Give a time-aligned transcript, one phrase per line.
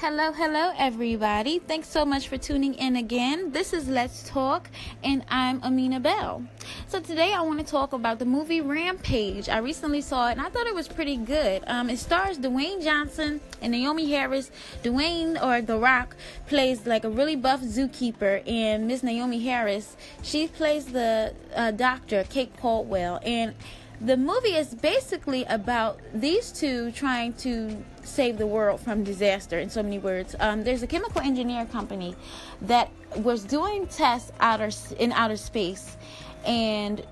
[0.00, 1.58] Hello, hello, everybody.
[1.58, 3.50] Thanks so much for tuning in again.
[3.50, 4.70] This is Let's Talk,
[5.02, 6.44] and I'm Amina Bell.
[6.86, 9.48] So, today I want to talk about the movie Rampage.
[9.48, 11.64] I recently saw it and I thought it was pretty good.
[11.66, 14.52] Um, it stars Dwayne Johnson and Naomie Harris.
[14.84, 16.14] Dwayne, or The Rock,
[16.46, 22.22] plays like a really buff zookeeper, and Miss Naomie Harris, she plays the uh, doctor,
[22.30, 23.18] Kate Caldwell.
[23.24, 23.52] And
[24.00, 29.70] the movie is basically about these two trying to save the world from disaster in
[29.70, 30.34] so many words.
[30.40, 32.16] Um, there's a chemical engineer company
[32.62, 35.96] that was doing tests outer in outer space
[36.44, 37.04] and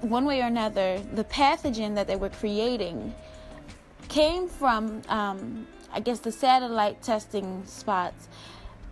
[0.00, 3.14] one way or another the pathogen that they were creating
[4.08, 8.28] came from um, i guess the satellite testing spots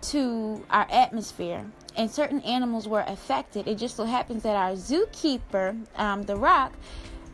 [0.00, 1.64] to our atmosphere
[1.96, 3.69] and certain animals were affected.
[3.69, 6.72] It just so happens that our zookeeper um, the rock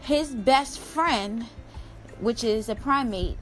[0.01, 1.45] his best friend,
[2.21, 3.37] which is a primate,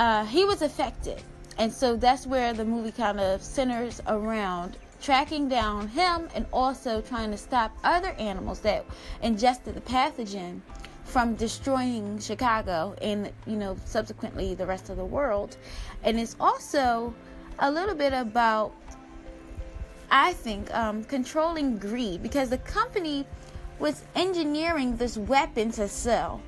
[0.00, 1.22] uh, he was affected.
[1.58, 7.02] And so that's where the movie kind of centers around tracking down him and also
[7.02, 8.86] trying to stop other animals that
[9.22, 10.62] ingested the pathogen
[11.04, 15.58] from destroying Chicago and you know subsequently the rest of the world.
[16.02, 17.14] And it's also
[17.58, 18.72] a little bit about
[20.10, 23.26] I think um, controlling greed because the company
[23.78, 26.40] was engineering this weapon to sell.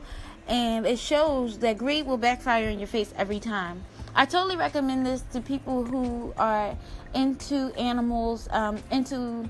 [0.48, 3.84] And it shows that greed will backfire in your face every time.
[4.14, 6.76] I totally recommend this to people who are
[7.14, 9.48] into animals, um, into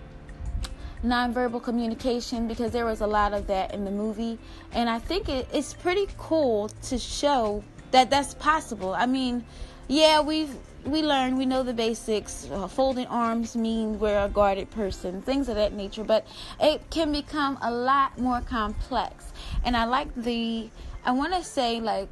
[1.04, 4.38] nonverbal communication, because there was a lot of that in the movie.
[4.72, 8.94] And I think it, it's pretty cool to show that that's possible.
[8.94, 9.44] I mean,
[9.88, 12.48] yeah, we've we learn, we know the basics.
[12.50, 16.04] Uh, folding arms mean we're a guarded person, things of that nature.
[16.04, 16.26] But
[16.60, 19.32] it can become a lot more complex.
[19.64, 20.70] And I like the,
[21.04, 22.08] I want to say like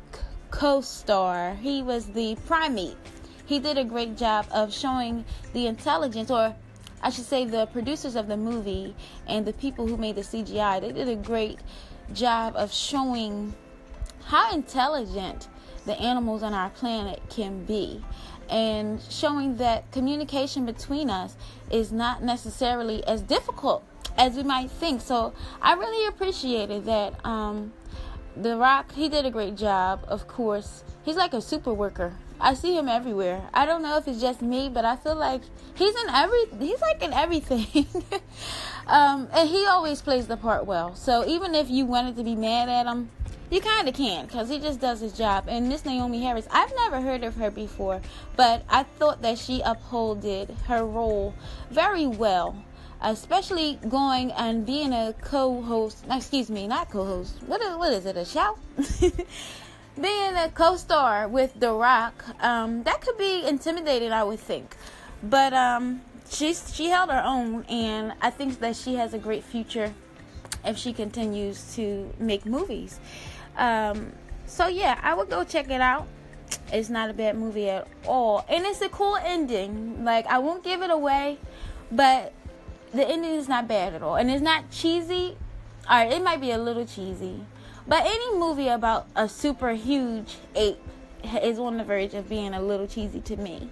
[0.50, 1.54] co-star.
[1.54, 2.96] He was the primate.
[3.46, 6.54] He did a great job of showing the intelligence, or
[7.02, 8.94] I should say, the producers of the movie
[9.26, 10.80] and the people who made the CGI.
[10.80, 11.58] They did a great
[12.12, 13.54] job of showing
[14.24, 15.48] how intelligent
[15.86, 18.04] the animals on our planet can be
[18.50, 21.36] and showing that communication between us
[21.70, 23.84] is not necessarily as difficult
[24.18, 25.00] as we might think.
[25.00, 27.24] So I really appreciated that.
[27.24, 27.72] Um,
[28.36, 30.84] the Rock, he did a great job, of course.
[31.02, 32.14] He's like a super worker.
[32.40, 33.42] I see him everywhere.
[33.52, 35.42] I don't know if it's just me, but I feel like
[35.74, 37.86] he's in every he's like in everything.
[38.86, 40.94] um, and he always plays the part well.
[40.94, 43.10] So even if you wanted to be mad at him,
[43.50, 45.44] you kind of can because he just does his job.
[45.48, 48.00] And Miss Naomie Harris, I've never heard of her before,
[48.36, 51.34] but I thought that she upholded her role
[51.70, 52.64] very well.
[53.02, 57.34] Especially going and being a co-host, excuse me, not co-host.
[57.46, 58.14] What is, what is it?
[58.18, 58.58] A show?
[59.98, 64.76] being a co-star with The Rock, um, that could be intimidating, I would think.
[65.22, 69.44] But um, she's she held her own, and I think that she has a great
[69.44, 69.94] future
[70.64, 73.00] if she continues to make movies.
[73.60, 74.12] Um,
[74.46, 76.08] so yeah, I would go check it out.
[76.72, 80.02] It's not a bad movie at all, and it's a cool ending.
[80.04, 81.38] Like I won't give it away,
[81.92, 82.32] but
[82.92, 85.36] the ending is not bad at all, and it's not cheesy.
[85.88, 87.44] Right, it might be a little cheesy,
[87.86, 90.80] but any movie about a super huge ape
[91.42, 93.70] is on the verge of being a little cheesy to me.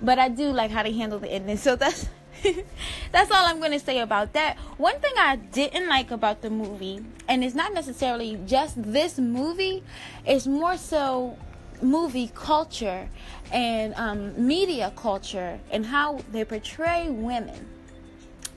[0.00, 2.08] But I do like how they handle the ending, so that's
[3.12, 4.56] That's all I'm going to say about that.
[4.76, 9.82] One thing I didn't like about the movie, and it's not necessarily just this movie,
[10.26, 11.36] it's more so
[11.82, 13.08] movie culture
[13.52, 17.68] and um, media culture and how they portray women.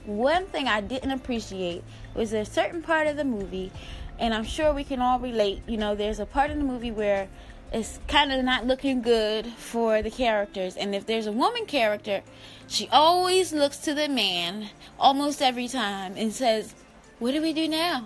[0.06, 1.84] One thing I didn't appreciate
[2.16, 3.72] was a certain part of the movie,
[4.20, 5.62] and I'm sure we can all relate.
[5.68, 7.28] You know, there's a part in the movie where
[7.72, 10.76] it's kind of not looking good for the characters.
[10.76, 12.22] And if there's a woman character,
[12.68, 14.70] she always looks to the man
[15.00, 16.74] almost every time and says,
[17.20, 18.06] What do we do now?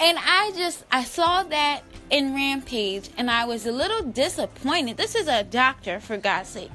[0.00, 4.96] And I just, I saw that in Rampage and I was a little disappointed.
[4.96, 6.70] This is a doctor, for God's sake.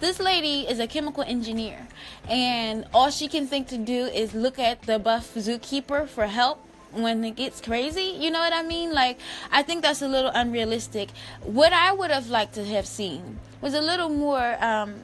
[0.00, 1.86] This lady is a chemical engineer
[2.28, 6.66] and all she can think to do is look at the buff zookeeper for help
[6.92, 8.16] when it gets crazy.
[8.18, 8.92] You know what I mean?
[8.92, 9.18] Like,
[9.50, 11.10] I think that's a little unrealistic.
[11.42, 14.94] What I would have liked to have seen was a little more um,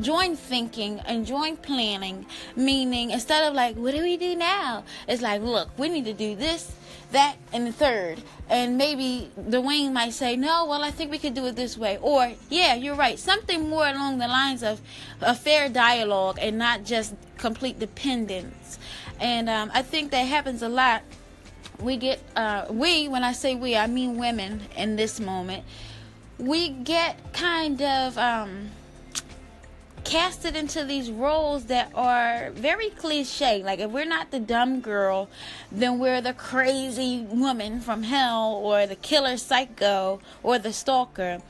[0.00, 2.26] joint thinking and joint planning.
[2.56, 4.84] Meaning, instead of like, what do we do now?
[5.08, 6.74] It's like, look, we need to do this,
[7.12, 8.22] that, and the third.
[8.48, 11.98] And maybe Dwayne might say, no, well, I think we could do it this way.
[12.00, 13.18] Or, yeah, you're right.
[13.18, 14.80] Something more along the lines of
[15.20, 18.78] a fair dialogue and not just complete dependence.
[19.20, 21.02] And um, I think that happens a lot.
[21.80, 25.64] We get, uh, we, when I say we, I mean women in this moment,
[26.38, 28.70] we get kind of, um,
[30.04, 33.62] casted into these roles that are very cliche.
[33.62, 35.28] Like if we're not the dumb girl,
[35.72, 41.40] then we're the crazy woman from hell or the killer psycho or the stalker.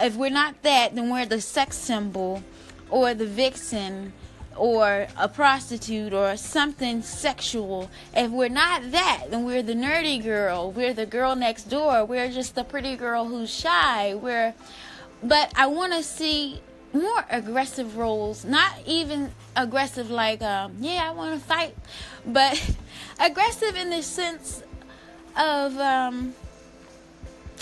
[0.00, 2.42] If we're not that, then we're the sex symbol
[2.90, 4.12] or the vixen
[4.60, 7.90] or a prostitute or something sexual.
[8.14, 10.70] If we're not that, then we're the nerdy girl.
[10.70, 12.04] We're the girl next door.
[12.04, 14.14] We're just the pretty girl who's shy.
[14.14, 14.52] We're
[15.22, 16.60] but I want to see
[16.92, 21.74] more aggressive roles, not even aggressive like um, yeah, I want to fight,
[22.26, 22.76] but
[23.18, 24.62] aggressive in the sense
[25.38, 26.34] of um,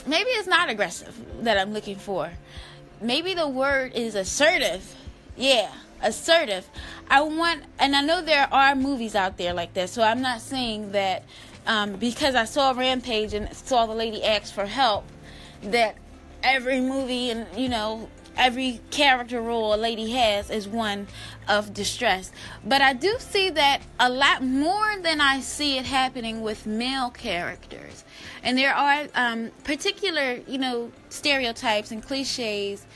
[0.04, 2.32] maybe it's not aggressive that I'm looking for.
[3.00, 4.96] Maybe the word is assertive.
[5.36, 5.70] Yeah,
[6.02, 6.68] assertive.
[7.08, 10.40] I want, and I know there are movies out there like that, so I'm not
[10.40, 11.24] saying that
[11.66, 15.04] um, because I saw Rampage and saw the lady ask for help
[15.62, 15.96] that
[16.42, 18.08] every movie and you know
[18.38, 21.08] every character role a lady has is one
[21.48, 22.30] of distress.
[22.64, 27.10] But I do see that a lot more than I see it happening with male
[27.10, 28.04] characters.
[28.42, 32.86] And there are um, particular, you know, stereotypes and cliches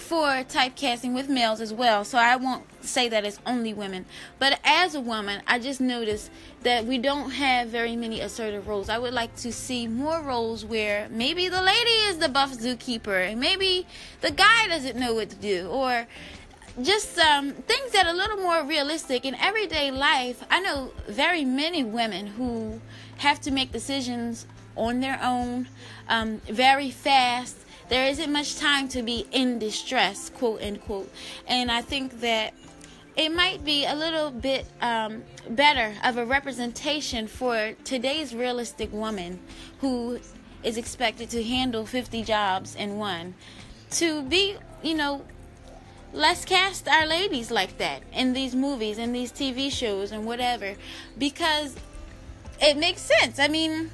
[0.00, 2.04] for typecasting with males as well.
[2.04, 4.06] So I won't say that it's only women.
[4.38, 6.30] But as a woman, I just noticed
[6.62, 8.88] that we don't have very many assertive roles.
[8.88, 13.30] I would like to see more roles where maybe the lady is the buff zookeeper
[13.30, 13.86] and maybe
[14.22, 16.06] the guy doesn't know what to do or
[16.82, 20.42] just um, things that are a little more realistic in everyday life.
[20.50, 22.80] I know very many women who
[23.18, 25.68] have to make decisions on their own
[26.08, 27.56] um, very fast
[27.90, 31.12] there isn't much time to be in distress, quote unquote.
[31.46, 32.54] And I think that
[33.16, 39.40] it might be a little bit um, better of a representation for today's realistic woman
[39.80, 40.20] who
[40.62, 43.34] is expected to handle 50 jobs in one
[43.90, 45.24] to be, you know,
[46.12, 50.74] let's cast our ladies like that in these movies and these TV shows and whatever
[51.18, 51.74] because
[52.60, 53.40] it makes sense.
[53.40, 53.90] I mean,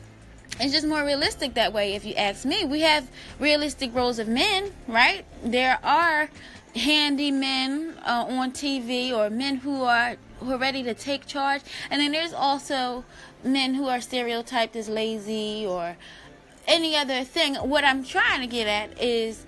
[0.60, 2.64] it's just more realistic that way if you ask me.
[2.64, 3.08] We have
[3.38, 5.25] realistic roles of men right?
[5.43, 6.31] There are
[6.75, 11.62] handy men uh, on tv or men who are who are ready to take charge.
[11.90, 13.04] And then there's also
[13.43, 15.96] men who are stereotyped as lazy or
[16.66, 17.54] any other thing.
[17.54, 19.46] What i'm trying to get at is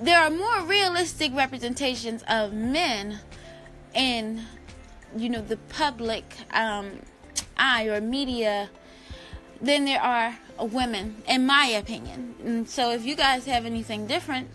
[0.00, 3.20] there are more realistic representations of men
[3.94, 4.42] in
[5.16, 7.00] you know the public um,
[7.56, 8.68] eye or media
[9.64, 12.34] than there are women, in my opinion.
[12.44, 14.48] And so if you guys have anything different,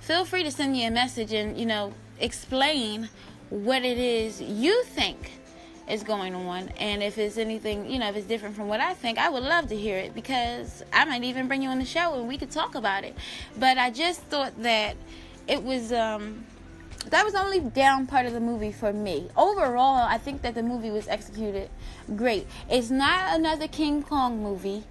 [0.00, 3.08] feel free to send me a message and, you know, explain
[3.50, 5.32] what it is you think
[5.88, 6.68] is going on.
[6.78, 9.42] And if it's anything, you know, if it's different from what I think, I would
[9.42, 12.38] love to hear it because I might even bring you on the show and we
[12.38, 13.16] could talk about it.
[13.58, 14.96] But I just thought that
[15.48, 16.46] it was um
[17.10, 19.28] that was the only down part of the movie for me.
[19.36, 21.68] Overall, I think that the movie was executed
[22.16, 22.46] great.
[22.70, 24.84] It's not another King Kong movie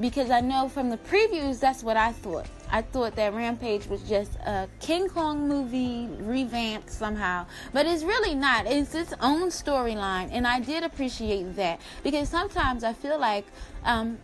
[0.00, 2.46] because I know from the previews that's what I thought.
[2.70, 8.34] I thought that Rampage was just a King Kong movie revamped somehow, but it's really
[8.34, 8.66] not.
[8.66, 13.46] It's its own storyline, and I did appreciate that because sometimes I feel like
[13.84, 14.18] um,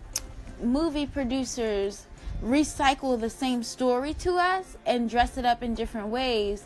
[0.61, 2.07] movie producers
[2.43, 6.65] recycle the same story to us and dress it up in different ways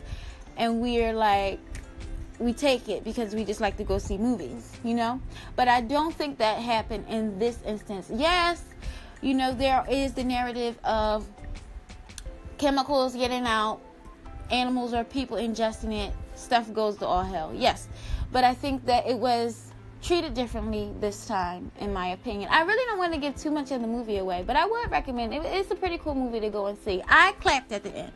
[0.57, 1.59] and we're like
[2.39, 5.21] we take it because we just like to go see movies, you know?
[5.55, 8.11] But I don't think that happened in this instance.
[8.13, 8.61] Yes,
[9.21, 11.25] you know, there is the narrative of
[12.57, 13.79] chemicals getting out,
[14.51, 17.53] animals or people ingesting it, stuff goes to all hell.
[17.55, 17.87] Yes.
[18.31, 19.64] But I think that it was
[20.05, 22.47] treated differently this time, in my opinion.
[22.51, 24.91] I really don't want to give too much of the movie away, but I would
[24.91, 25.41] recommend it.
[25.43, 27.01] It's a pretty cool movie to go and see.
[27.07, 28.11] I clapped at the end,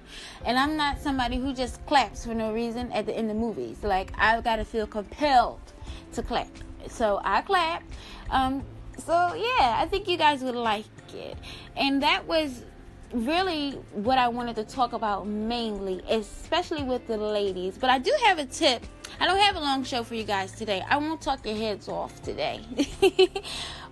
[0.46, 3.84] and I'm not somebody who just claps for no reason at the end of movies.
[3.84, 5.62] Like I've got to feel compelled
[6.14, 6.50] to clap,
[6.88, 7.92] so I clapped.
[8.30, 8.64] Um,
[9.00, 11.38] so yeah, I think you guys would like it,
[11.76, 12.62] and that was
[13.14, 17.80] really what I wanted to talk about mainly, especially with the ladies.
[17.80, 18.86] But I do have a tip
[19.20, 20.82] I don't have a long show for you guys today.
[20.90, 22.62] I won't talk your heads off today.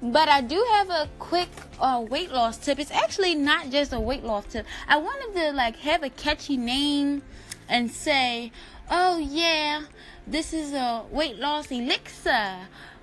[0.01, 1.49] but I do have a quick
[1.81, 2.79] uh, weight loss tip.
[2.79, 4.65] It's actually not just a weight loss tip.
[4.87, 7.23] I wanted to like have a catchy name
[7.67, 8.53] and say,
[8.89, 9.83] "Oh yeah,
[10.25, 12.55] this is a weight loss elixir."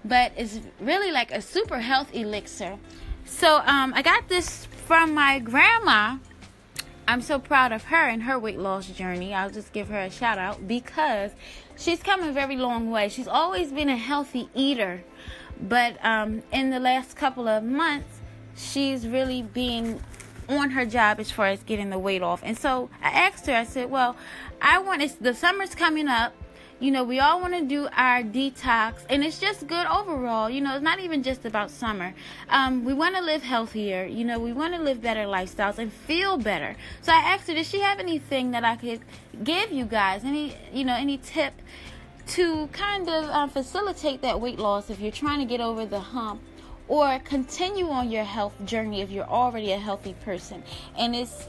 [0.03, 2.79] But it's really like a super health elixir.
[3.27, 6.19] So um, I got this from my grandma
[7.07, 9.35] I'm so proud of her and her weight loss journey.
[9.35, 11.33] I'll just give her a shout out because
[11.77, 13.09] she's come a very long way.
[13.09, 15.05] She's always been a healthy eater,
[15.61, 18.21] but um, in the last couple of months,
[18.57, 20.01] she's really being
[20.49, 22.41] on her job as far as getting the weight off.
[22.45, 24.17] And so I asked her, I said, Well,
[24.61, 26.35] I want the summer's coming up.
[26.81, 30.51] You know, we all want to do our detox, and it's just good overall.
[30.51, 32.13] You know, it's not even just about summer.
[32.49, 34.05] Um, we want to live healthier.
[34.05, 36.75] You know, we want to live better lifestyles and feel better.
[37.01, 39.01] So I asked her, does she have anything that I could
[39.45, 40.25] give you guys?
[40.25, 41.55] Any, you know, any tip
[42.29, 46.01] to kind of um, facilitate that weight loss if you're trying to get over the
[46.01, 46.43] hump
[46.89, 50.63] or continue on your health journey if you're already a healthy person.
[50.99, 51.49] And it's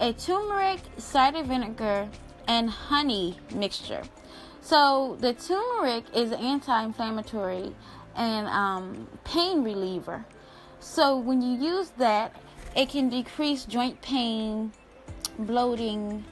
[0.00, 2.08] a turmeric, cider vinegar,
[2.48, 4.02] and honey mixture.
[4.64, 7.74] So the turmeric is anti-inflammatory
[8.16, 10.24] and um, pain reliever.
[10.80, 12.34] So when you use that,
[12.74, 14.72] it can decrease joint pain,
[15.38, 16.24] bloating,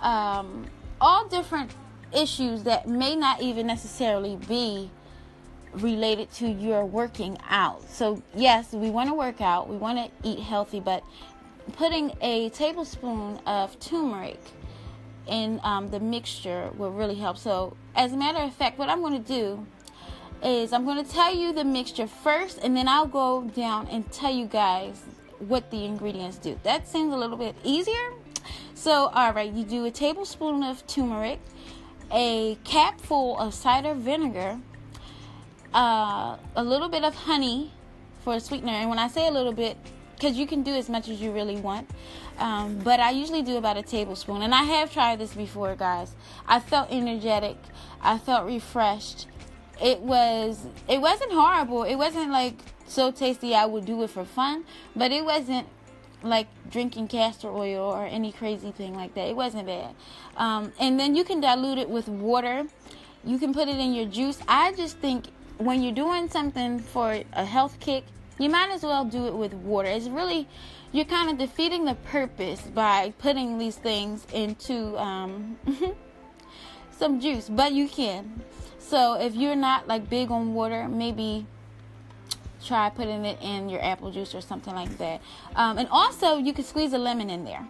[0.00, 0.64] um,
[0.98, 1.72] all different
[2.16, 4.90] issues that may not even necessarily be
[5.74, 7.86] related to your working out.
[7.90, 11.04] So, yes, we want to work out, we want to eat healthy, but
[11.74, 14.40] putting a tablespoon of turmeric
[15.26, 17.38] in um, the mixture will really help.
[17.38, 19.66] So, as a matter of fact, what I'm going to do
[20.42, 24.10] is I'm going to tell you the mixture first, and then I'll go down and
[24.12, 25.02] tell you guys
[25.38, 26.58] what the ingredients do.
[26.62, 28.12] That seems a little bit easier.
[28.74, 31.40] So, all right, you do a tablespoon of turmeric,
[32.12, 34.58] a capful of cider vinegar,
[35.72, 37.72] uh, a little bit of honey
[38.22, 38.72] for a sweetener.
[38.72, 39.76] And when I say a little bit,
[40.14, 41.88] because you can do as much as you really want.
[42.38, 44.42] Um, but I usually do about a tablespoon.
[44.42, 46.14] And I have tried this before, guys.
[46.46, 47.56] I felt energetic.
[48.00, 49.26] I felt refreshed.
[49.82, 50.66] It was.
[50.88, 51.84] It wasn't horrible.
[51.84, 52.54] It wasn't like
[52.86, 53.54] so tasty.
[53.54, 54.64] I would do it for fun.
[54.96, 55.66] But it wasn't
[56.22, 59.28] like drinking castor oil or any crazy thing like that.
[59.28, 59.94] It wasn't bad.
[60.36, 62.64] Um, and then you can dilute it with water.
[63.24, 64.38] You can put it in your juice.
[64.48, 65.26] I just think
[65.58, 68.04] when you're doing something for a health kick,
[68.38, 69.88] you might as well do it with water.
[69.88, 70.48] It's really,
[70.92, 75.58] you're kind of defeating the purpose by putting these things into um,
[76.90, 78.42] some juice, but you can.
[78.78, 81.46] So if you're not like big on water, maybe
[82.64, 85.20] try putting it in your apple juice or something like that.
[85.54, 87.66] Um, and also, you can squeeze a lemon in there.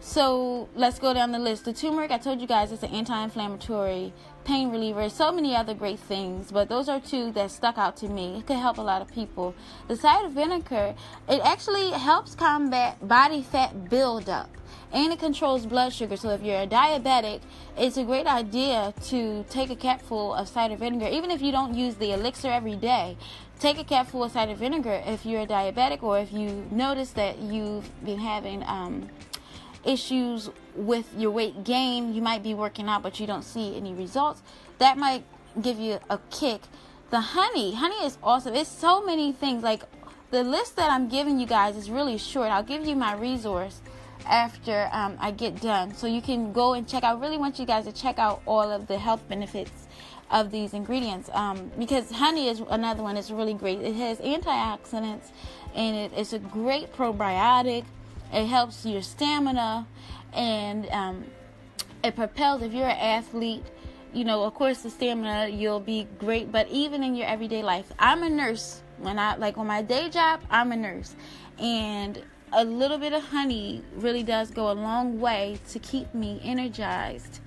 [0.00, 1.64] So let's go down the list.
[1.64, 4.12] The turmeric, I told you guys, it's an anti-inflammatory
[4.44, 8.08] pain reliever, so many other great things, but those are two that stuck out to
[8.08, 8.38] me.
[8.38, 9.54] It could help a lot of people.
[9.88, 10.94] The cider vinegar,
[11.28, 14.48] it actually helps combat body fat buildup
[14.92, 16.16] and it controls blood sugar.
[16.16, 17.40] So if you're a diabetic,
[17.76, 21.74] it's a great idea to take a capful of cider vinegar, even if you don't
[21.74, 23.16] use the elixir every day.
[23.58, 27.38] Take a capful of cider vinegar if you're a diabetic or if you notice that
[27.38, 29.08] you've been having um,
[29.84, 33.92] issues with your weight gain, you might be working out but you don't see any
[33.92, 34.42] results.
[34.78, 35.24] That might
[35.60, 36.62] give you a kick.
[37.10, 38.54] The honey, honey is awesome.
[38.54, 39.62] It's so many things.
[39.62, 39.82] Like
[40.30, 42.50] the list that I'm giving you guys is really short.
[42.50, 43.80] I'll give you my resource
[44.26, 45.94] after um, I get done.
[45.94, 47.04] So you can go and check.
[47.04, 49.86] I really want you guys to check out all of the health benefits
[50.30, 53.80] of these ingredients um, because honey is another one that's really great.
[53.80, 55.30] It has antioxidants
[55.74, 57.84] and it, it's a great probiotic.
[58.32, 59.86] It helps your stamina
[60.32, 61.24] and um,
[62.04, 62.62] it propels.
[62.62, 63.64] If you're an athlete,
[64.12, 66.50] you know, of course, the stamina you'll be great.
[66.52, 68.82] But even in your everyday life, I'm a nurse.
[68.98, 71.14] When I like on my day job, I'm a nurse,
[71.58, 72.20] and
[72.52, 77.40] a little bit of honey really does go a long way to keep me energized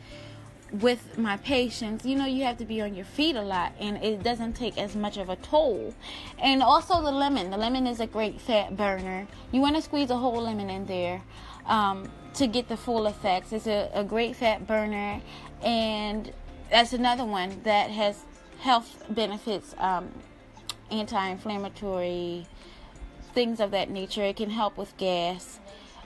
[0.72, 3.98] with my patients, you know, you have to be on your feet a lot and
[3.98, 5.94] it doesn't take as much of a toll.
[6.40, 7.52] And also the lemon.
[7.52, 9.28] The lemon is a great fat burner.
[9.52, 11.22] You want to squeeze a whole lemon in there
[11.66, 13.52] um, to get the full effects.
[13.52, 15.22] It's a, a great fat burner.
[15.62, 16.32] And
[16.70, 18.24] that's another one that has
[18.60, 20.10] health benefits, um,
[20.90, 22.48] anti inflammatory,
[23.34, 24.24] things of that nature.
[24.24, 25.60] It can help with gas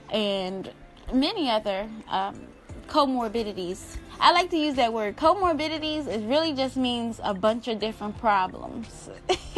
[0.10, 0.72] and
[1.14, 2.48] many other um,
[2.88, 3.98] comorbidities.
[4.20, 5.18] I like to use that word.
[5.18, 9.10] Comorbidities, it really just means a bunch of different problems.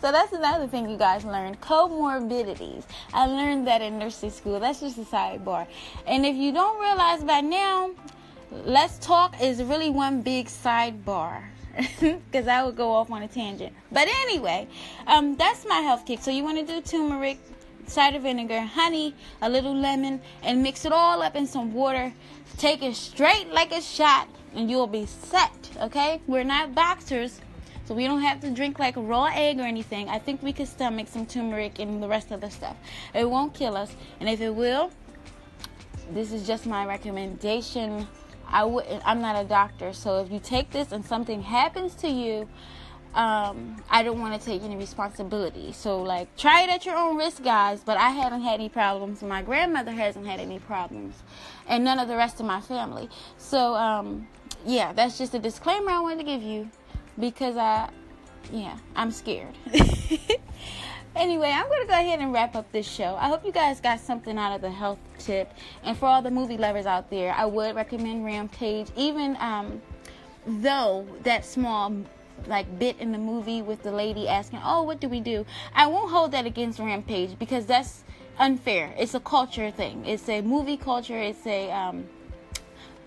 [0.00, 1.60] so that's another thing you guys learned.
[1.60, 2.84] Comorbidities.
[3.12, 4.58] I learned that in nursing school.
[4.58, 5.66] That's just a sidebar.
[6.06, 7.90] And if you don't realize by now,
[8.50, 11.44] let's talk is really one big sidebar.
[12.00, 13.72] Because I would go off on a tangent.
[13.92, 14.66] But anyway,
[15.06, 16.20] um, that's my health kick.
[16.20, 17.38] So you want to do turmeric,
[17.88, 22.12] cider vinegar, honey, a little lemon, and mix it all up in some water.
[22.56, 25.70] Take it straight like a shot, and you'll be set.
[25.80, 26.20] Okay?
[26.26, 27.40] We're not boxers,
[27.84, 30.08] so we don't have to drink like a raw egg or anything.
[30.08, 32.76] I think we could stomach some turmeric and the rest of the stuff.
[33.14, 34.90] It won't kill us, and if it will,
[36.10, 38.06] this is just my recommendation.
[38.50, 39.02] I wouldn't.
[39.06, 42.48] I'm not a doctor, so if you take this and something happens to you,
[43.14, 45.72] um, I don't want to take any responsibility.
[45.72, 47.80] So, like, try it at your own risk, guys.
[47.84, 49.22] But I haven't had any problems.
[49.22, 51.16] My grandmother hasn't had any problems,
[51.66, 53.08] and none of the rest of my family.
[53.36, 54.28] So, um,
[54.64, 56.70] yeah, that's just a disclaimer I wanted to give you
[57.18, 57.90] because I,
[58.52, 59.56] yeah, I'm scared.
[61.16, 63.16] anyway, I'm going to go ahead and wrap up this show.
[63.18, 65.52] I hope you guys got something out of the health tip.
[65.82, 69.82] And for all the movie lovers out there, I would recommend Rampage, even um,
[70.46, 71.92] though that small
[72.46, 75.86] like bit in the movie with the lady asking, "Oh, what do we do?" I
[75.86, 78.04] won't hold that against Rampage because that's
[78.38, 78.94] unfair.
[78.98, 80.04] It's a culture thing.
[80.06, 81.18] It's a movie culture.
[81.18, 82.06] It's a um,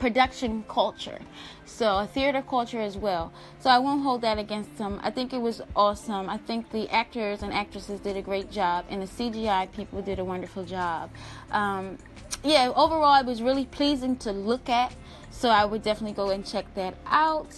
[0.01, 1.19] production culture.
[1.65, 3.31] So a theater culture as well.
[3.59, 4.99] So I won't hold that against them.
[5.03, 6.29] I think it was awesome.
[6.29, 10.19] I think the actors and actresses did a great job, and the CGI people did
[10.19, 11.11] a wonderful job.
[11.51, 11.97] Um,
[12.43, 14.93] yeah, overall, it was really pleasing to look at.
[15.29, 17.55] So I would definitely go and check that out.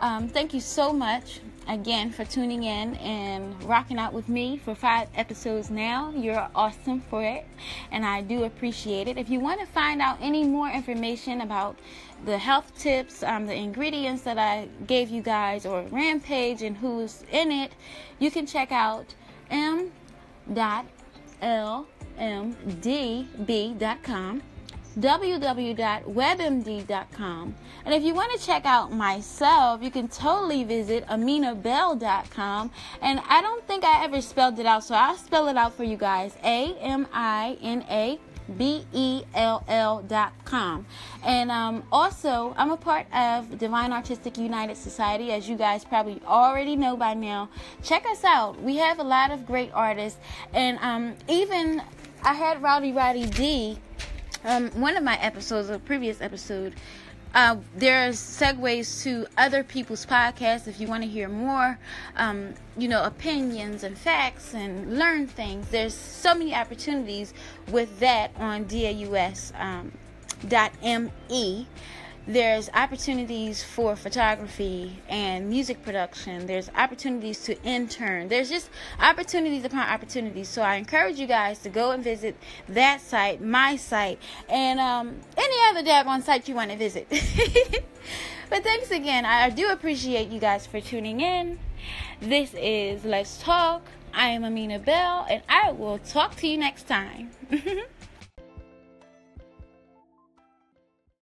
[0.00, 4.74] Um, thank you so much again for tuning in and rocking out with me for
[4.74, 6.10] five episodes now.
[6.16, 7.46] You're awesome for it,
[7.92, 9.18] and I do appreciate it.
[9.18, 11.78] If you want to find out any more information about
[12.24, 17.22] the health tips, um, the ingredients that I gave you guys, or Rampage and who's
[17.30, 17.72] in it,
[18.18, 19.14] you can check out
[19.50, 20.52] m.imdb.com
[24.98, 27.54] www.webmd.com.
[27.84, 32.70] And if you want to check out myself, you can totally visit aminabell.com.
[33.00, 35.84] And I don't think I ever spelled it out, so I'll spell it out for
[35.84, 36.36] you guys.
[36.44, 38.20] A M I N A
[38.56, 40.86] B E L L dot com.
[41.24, 46.20] And um, also, I'm a part of Divine Artistic United Society, as you guys probably
[46.26, 47.48] already know by now.
[47.82, 48.60] Check us out.
[48.62, 50.18] We have a lot of great artists,
[50.52, 51.82] and um, even
[52.22, 53.78] I had Rowdy Roddy D
[54.44, 56.74] um, one of my episodes, a previous episode,
[57.34, 61.78] uh, there's segues to other people's podcasts if you want to hear more,
[62.16, 65.68] um, you know, opinions and facts and learn things.
[65.68, 67.32] There's so many opportunities
[67.70, 69.92] with that on DAUS um,
[71.30, 71.66] me
[72.26, 76.46] there's opportunities for photography and music production.
[76.46, 78.28] There's opportunities to intern.
[78.28, 80.48] There's just opportunities upon opportunities.
[80.48, 82.36] So I encourage you guys to go and visit
[82.68, 87.08] that site, my site, and um, any other daggone site you want to visit.
[88.50, 89.24] but thanks again.
[89.24, 91.58] I do appreciate you guys for tuning in.
[92.20, 93.82] This is Let's Talk.
[94.12, 97.30] I am Amina Bell, and I will talk to you next time.